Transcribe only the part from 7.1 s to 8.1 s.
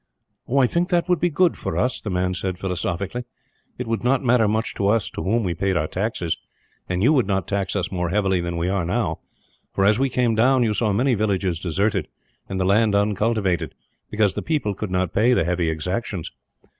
would not tax us more